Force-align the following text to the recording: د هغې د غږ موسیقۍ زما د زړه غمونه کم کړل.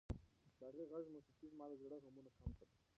د 0.57 0.59
هغې 0.67 0.83
د 0.87 0.89
غږ 0.91 1.05
موسیقۍ 1.13 1.47
زما 1.53 1.65
د 1.69 1.73
زړه 1.81 1.95
غمونه 2.03 2.29
کم 2.39 2.51
کړل. 2.57 2.69